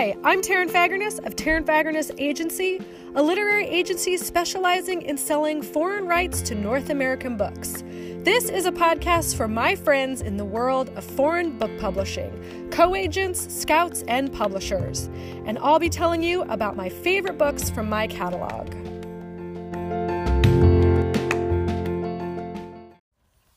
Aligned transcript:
Hi, 0.00 0.16
I'm 0.24 0.40
Taryn 0.40 0.70
Fagerness 0.70 1.18
of 1.18 1.36
Taryn 1.36 1.66
Fagerness 1.66 2.10
Agency, 2.16 2.80
a 3.16 3.22
literary 3.22 3.66
agency 3.66 4.16
specializing 4.16 5.02
in 5.02 5.18
selling 5.18 5.60
foreign 5.60 6.06
rights 6.06 6.40
to 6.40 6.54
North 6.54 6.88
American 6.88 7.36
books. 7.36 7.84
This 8.24 8.48
is 8.48 8.64
a 8.64 8.72
podcast 8.72 9.36
for 9.36 9.46
my 9.46 9.74
friends 9.74 10.22
in 10.22 10.38
the 10.38 10.44
world 10.46 10.88
of 10.96 11.04
foreign 11.04 11.58
book 11.58 11.70
publishing, 11.78 12.70
co 12.70 12.94
agents, 12.94 13.54
scouts, 13.54 14.02
and 14.08 14.32
publishers. 14.32 15.10
And 15.44 15.58
I'll 15.58 15.78
be 15.78 15.90
telling 15.90 16.22
you 16.22 16.44
about 16.44 16.76
my 16.76 16.88
favorite 16.88 17.36
books 17.36 17.68
from 17.68 17.90
my 17.90 18.06
catalog. 18.06 18.72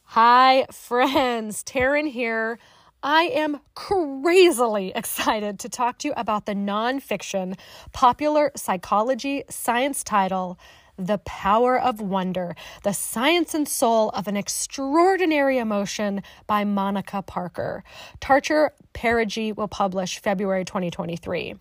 Hi, 0.08 0.66
friends. 0.74 1.64
Taryn 1.64 2.12
here. 2.12 2.60
I 3.06 3.24
am 3.24 3.60
crazily 3.76 4.94
excited 4.96 5.60
to 5.60 5.68
talk 5.68 5.98
to 6.00 6.08
you 6.08 6.14
about 6.16 6.46
the 6.46 6.54
nonfiction 6.54 7.60
popular 7.92 8.54
psychology 8.56 9.44
science 9.50 10.06
title, 10.06 10.58
The 10.96 11.18
Power 11.18 11.78
of 11.78 12.00
Wonder 12.00 12.56
The 12.84 12.94
Science 12.94 13.54
and 13.54 13.68
Soul 13.68 14.08
of 14.12 14.30
an 14.30 14.38
Extraordinary 14.38 15.58
Emotion 15.58 16.24
by 16.48 16.64
Monica 16.64 17.22
Parker. 17.22 17.84
Tarcher 18.22 18.70
Perigee 18.94 19.52
will 19.52 19.68
publish 19.68 20.20
February 20.20 20.64
2023. 20.64 21.56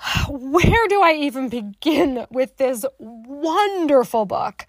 Where 0.28 0.88
do 0.88 1.00
I 1.00 1.12
even 1.12 1.48
begin 1.48 2.26
with 2.28 2.56
this 2.56 2.84
wonderful 2.98 4.26
book? 4.26 4.66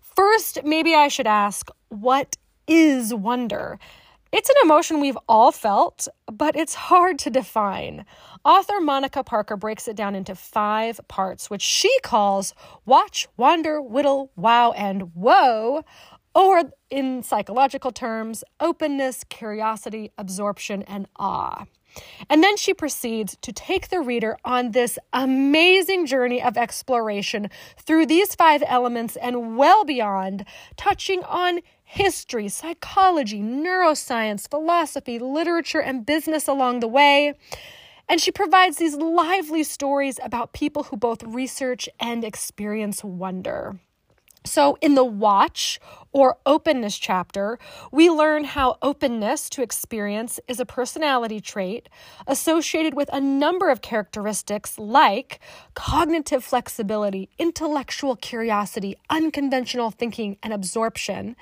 First, 0.00 0.60
maybe 0.62 0.94
I 0.94 1.08
should 1.08 1.26
ask 1.26 1.68
what 1.88 2.36
is 2.68 3.12
wonder? 3.12 3.80
It's 4.30 4.50
an 4.50 4.56
emotion 4.62 5.00
we've 5.00 5.18
all 5.26 5.52
felt, 5.52 6.06
but 6.30 6.54
it's 6.54 6.74
hard 6.74 7.18
to 7.20 7.30
define. 7.30 8.04
Author 8.44 8.78
Monica 8.78 9.24
Parker 9.24 9.56
breaks 9.56 9.88
it 9.88 9.96
down 9.96 10.14
into 10.14 10.34
five 10.34 11.00
parts, 11.08 11.48
which 11.48 11.62
she 11.62 11.90
calls 12.02 12.54
watch, 12.84 13.26
wonder, 13.38 13.80
whittle, 13.80 14.30
wow, 14.36 14.72
and 14.72 15.14
whoa, 15.14 15.82
or 16.34 16.64
in 16.90 17.22
psychological 17.22 17.90
terms, 17.90 18.44
openness, 18.60 19.24
curiosity, 19.30 20.12
absorption, 20.18 20.82
and 20.82 21.08
awe. 21.16 21.64
And 22.28 22.44
then 22.44 22.56
she 22.58 22.74
proceeds 22.74 23.36
to 23.40 23.52
take 23.52 23.88
the 23.88 24.00
reader 24.00 24.36
on 24.44 24.72
this 24.72 24.98
amazing 25.12 26.04
journey 26.04 26.42
of 26.42 26.56
exploration 26.56 27.48
through 27.78 28.06
these 28.06 28.34
five 28.34 28.62
elements 28.66 29.16
and 29.16 29.56
well 29.56 29.84
beyond, 29.84 30.44
touching 30.76 31.24
on 31.24 31.60
history, 31.90 32.48
psychology, 32.48 33.40
neuroscience, 33.40 34.48
philosophy, 34.48 35.18
literature, 35.18 35.80
and 35.80 36.04
business 36.04 36.46
along 36.46 36.80
the 36.80 36.86
way. 36.86 37.32
And 38.10 38.20
she 38.20 38.30
provides 38.30 38.76
these 38.76 38.94
lively 38.94 39.64
stories 39.64 40.20
about 40.22 40.52
people 40.52 40.84
who 40.84 40.98
both 40.98 41.22
research 41.22 41.88
and 41.98 42.24
experience 42.24 43.02
wonder. 43.02 43.80
So, 44.44 44.78
in 44.80 44.94
the 44.94 45.04
watch 45.04 45.80
or 46.12 46.38
openness 46.46 46.96
chapter, 46.96 47.58
we 47.92 48.08
learn 48.08 48.44
how 48.44 48.78
openness 48.80 49.50
to 49.50 49.62
experience 49.62 50.40
is 50.48 50.58
a 50.58 50.64
personality 50.64 51.40
trait 51.40 51.88
associated 52.26 52.94
with 52.94 53.10
a 53.12 53.20
number 53.20 53.68
of 53.68 53.82
characteristics 53.82 54.78
like 54.78 55.40
cognitive 55.74 56.42
flexibility, 56.42 57.28
intellectual 57.38 58.16
curiosity, 58.16 58.96
unconventional 59.10 59.90
thinking, 59.90 60.38
and 60.42 60.52
absorption. 60.52 61.36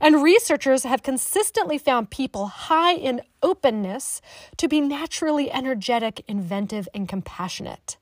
And 0.00 0.22
researchers 0.22 0.84
have 0.84 1.02
consistently 1.02 1.78
found 1.78 2.10
people 2.10 2.46
high 2.46 2.94
in 2.94 3.22
openness 3.42 4.20
to 4.56 4.68
be 4.68 4.80
naturally 4.80 5.50
energetic, 5.52 6.24
inventive, 6.26 6.88
and 6.94 7.08
compassionate. 7.08 7.96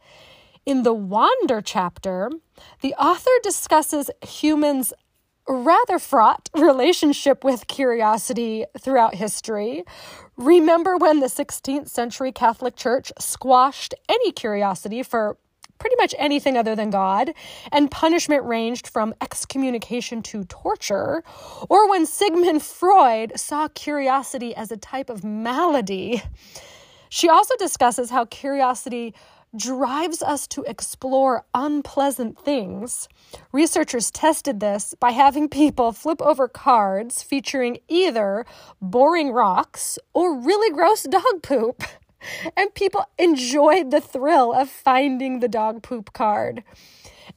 In 0.66 0.82
the 0.82 0.94
Wander 0.94 1.60
chapter, 1.60 2.30
the 2.80 2.94
author 2.94 3.30
discusses 3.42 4.10
humans' 4.26 4.94
rather 5.46 5.98
fraught 5.98 6.48
relationship 6.56 7.44
with 7.44 7.66
curiosity 7.66 8.64
throughout 8.80 9.14
history. 9.14 9.84
Remember 10.38 10.96
when 10.96 11.20
the 11.20 11.26
16th 11.26 11.88
century 11.88 12.32
Catholic 12.32 12.76
Church 12.76 13.12
squashed 13.18 13.92
any 14.08 14.32
curiosity 14.32 15.02
for 15.02 15.36
pretty 15.78 15.96
much 15.96 16.14
anything 16.18 16.56
other 16.56 16.74
than 16.74 16.88
God, 16.88 17.34
and 17.70 17.90
punishment 17.90 18.42
ranged 18.44 18.88
from 18.88 19.12
excommunication 19.20 20.22
to 20.22 20.44
torture, 20.44 21.22
or 21.68 21.90
when 21.90 22.06
Sigmund 22.06 22.62
Freud 22.62 23.38
saw 23.38 23.68
curiosity 23.68 24.54
as 24.54 24.72
a 24.72 24.78
type 24.78 25.10
of 25.10 25.24
malady. 25.24 26.22
She 27.10 27.28
also 27.28 27.54
discusses 27.56 28.08
how 28.08 28.24
curiosity 28.24 29.14
drives 29.56 30.22
us 30.22 30.46
to 30.48 30.62
explore 30.64 31.44
unpleasant 31.54 32.38
things. 32.38 33.08
Researchers 33.52 34.10
tested 34.10 34.60
this 34.60 34.94
by 34.98 35.10
having 35.10 35.48
people 35.48 35.92
flip 35.92 36.20
over 36.22 36.48
cards 36.48 37.22
featuring 37.22 37.78
either 37.88 38.46
boring 38.80 39.32
rocks 39.32 39.98
or 40.12 40.38
really 40.38 40.74
gross 40.74 41.04
dog 41.04 41.42
poop. 41.42 41.82
And 42.56 42.74
people 42.74 43.04
enjoyed 43.18 43.90
the 43.90 44.00
thrill 44.00 44.54
of 44.54 44.70
finding 44.70 45.40
the 45.40 45.48
dog 45.48 45.82
poop 45.82 46.14
card. 46.14 46.64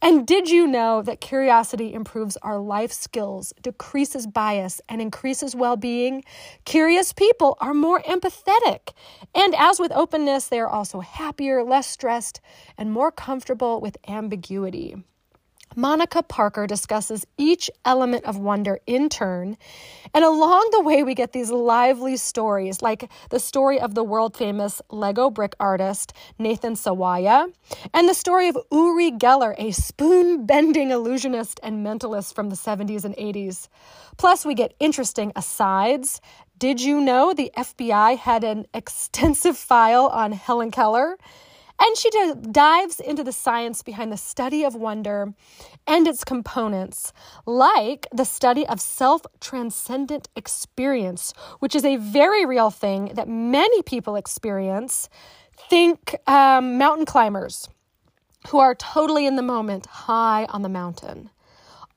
And 0.02 0.28
did 0.28 0.50
you 0.50 0.68
know 0.68 1.02
that 1.02 1.22
curiosity 1.22 1.94
improves 1.94 2.38
our 2.38 2.60
life 2.60 2.92
skills, 2.92 3.54
decreases 3.62 4.28
bias, 4.28 4.82
and 4.90 5.02
increases 5.02 5.56
well 5.56 5.78
being? 5.78 6.24
Curious 6.66 7.14
people 7.14 7.58
are 7.60 7.74
more 7.74 8.02
empathetic. 8.02 8.94
And 9.34 9.56
as 9.56 9.80
with 9.80 9.92
openness, 9.92 10.48
they 10.48 10.60
are 10.60 10.70
also 10.70 11.00
happier, 11.00 11.64
less 11.64 11.88
stressed, 11.88 12.42
and 12.78 12.92
more 12.92 13.12
comfortable 13.12 13.82
with 13.82 13.98
ambiguity. 14.08 14.96
Monica 15.78 16.24
Parker 16.24 16.66
discusses 16.66 17.24
each 17.38 17.70
element 17.86 18.26
of 18.26 18.40
wonder 18.40 18.80
in 18.88 19.10
turn, 19.10 19.56
and 20.12 20.26
along 20.26 20.68
the 20.72 20.82
way, 20.82 21.04
we 21.04 21.14
get 21.14 21.34
these 21.34 21.52
lively 21.52 22.18
stories, 22.18 22.82
like 22.82 23.12
the 23.30 23.40
story 23.40 23.80
of 23.80 23.94
the 23.94 24.04
world 24.04 24.36
famous 24.36 24.82
Lego 24.90 25.30
brick 25.30 25.56
artist 25.60 26.14
Nathan 26.40 26.74
Sawaya, 26.74 27.54
and 27.94 28.10
the 28.10 28.16
story 28.16 28.48
of 28.48 28.58
Uri 28.72 29.12
Geller, 29.12 29.54
a 29.60 29.70
spoon 29.70 30.48
bending 30.48 30.90
illusionist 30.90 31.60
and 31.62 31.86
mentalist 31.86 32.34
from 32.34 32.50
the 32.50 32.56
70s 32.56 33.06
and 33.06 33.16
80s. 33.16 33.68
Plus, 34.18 34.48
we 34.48 34.56
get 34.56 34.74
interesting 34.80 35.32
asides. 35.36 36.22
Did 36.58 36.82
you 36.82 37.00
know 37.00 37.36
the 37.36 37.52
FBI 37.56 38.18
had 38.18 38.44
an 38.44 38.66
extensive 38.74 39.56
file 39.56 40.08
on 40.08 40.32
Helen 40.32 40.72
Keller? 40.72 41.20
And 41.80 41.96
she 41.96 42.10
dives 42.52 43.00
into 43.00 43.24
the 43.24 43.32
science 43.32 43.84
behind 43.84 44.12
the 44.12 44.18
study 44.18 44.64
of 44.64 44.74
wonder 44.74 45.34
and 45.86 46.08
its 46.08 46.24
components, 46.24 47.14
like 47.46 48.08
the 48.12 48.26
study 48.26 48.66
of 48.68 48.82
self 48.82 49.22
transcendent 49.40 50.28
experience, 50.36 51.34
which 51.60 51.76
is 51.76 51.86
a 51.86 51.98
very 51.98 52.46
real 52.46 52.72
thing 52.72 53.12
that 53.14 53.28
many 53.28 53.82
people 53.84 54.16
experience. 54.16 55.08
Think 55.70 56.16
um, 56.28 56.78
mountain 56.78 57.06
climbers 57.06 57.68
who 58.50 58.60
are 58.60 58.76
totally 58.76 59.26
in 59.26 59.36
the 59.36 59.42
moment, 59.42 59.86
high 59.86 60.46
on 60.50 60.62
the 60.62 60.70
mountain. 60.70 61.30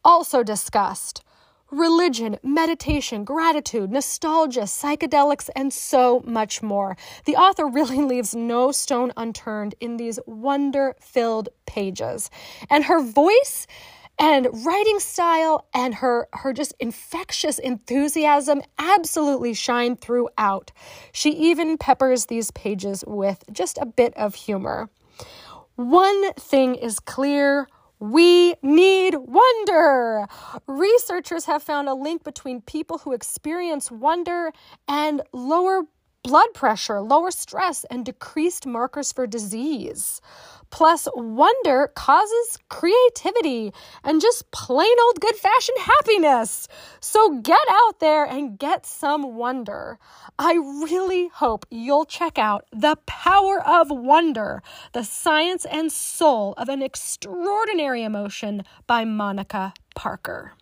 Also 0.04 0.42
discussed 0.42 1.22
religion, 1.70 2.38
meditation, 2.42 3.24
gratitude, 3.24 3.90
nostalgia, 3.90 4.62
psychedelics, 4.62 5.48
and 5.54 5.72
so 5.72 6.22
much 6.26 6.62
more. 6.62 6.96
The 7.24 7.36
author 7.36 7.66
really 7.68 7.98
leaves 7.98 8.34
no 8.34 8.72
stone 8.72 9.12
unturned 9.16 9.74
in 9.80 9.96
these 9.96 10.18
wonder 10.26 10.96
filled 11.00 11.48
pages. 11.66 12.30
And 12.68 12.84
her 12.84 13.02
voice 13.02 13.66
and 14.18 14.48
writing 14.66 15.00
style 15.00 15.66
and 15.72 15.94
her 15.94 16.28
her 16.34 16.52
just 16.52 16.74
infectious 16.78 17.58
enthusiasm 17.58 18.60
absolutely 18.78 19.54
shine 19.54 19.96
throughout. 19.96 20.72
She 21.12 21.30
even 21.30 21.78
peppers 21.78 22.26
these 22.26 22.50
pages 22.50 23.02
with 23.06 23.42
just 23.50 23.78
a 23.78 23.86
bit 23.86 24.14
of 24.16 24.34
humor. 24.34 24.90
One 25.76 26.34
thing 26.34 26.74
is 26.74 27.00
clear 27.00 27.66
we 28.00 28.54
need 28.62 29.14
wonder. 29.14 30.26
Researchers 30.66 31.44
have 31.44 31.62
found 31.62 31.88
a 31.88 31.94
link 31.94 32.24
between 32.24 32.62
people 32.62 32.98
who 32.98 33.12
experience 33.12 33.90
wonder 33.90 34.52
and 34.88 35.22
lower 35.32 35.82
blood 36.22 36.48
pressure, 36.54 37.00
lower 37.00 37.30
stress, 37.30 37.84
and 37.84 38.04
decreased 38.04 38.66
markers 38.66 39.12
for 39.12 39.26
disease. 39.26 40.20
Plus, 40.70 41.08
wonder 41.14 41.90
causes 41.94 42.58
creativity 42.68 43.72
and 44.04 44.20
just 44.20 44.50
plain 44.52 44.94
old 45.06 45.20
good 45.20 45.34
fashioned 45.34 45.78
happiness. 45.80 46.68
So 47.00 47.40
get 47.40 47.60
out 47.68 47.98
there 47.98 48.24
and 48.24 48.58
get 48.58 48.86
some 48.86 49.34
wonder. 49.34 49.98
I 50.38 50.54
really 50.54 51.28
hope 51.28 51.66
you'll 51.70 52.04
check 52.04 52.38
out 52.38 52.66
The 52.72 52.96
Power 53.06 53.60
of 53.60 53.90
Wonder, 53.90 54.62
the 54.92 55.02
science 55.02 55.64
and 55.64 55.90
soul 55.90 56.54
of 56.56 56.68
an 56.68 56.82
extraordinary 56.82 58.04
emotion 58.04 58.62
by 58.86 59.04
Monica 59.04 59.74
Parker. 59.96 60.52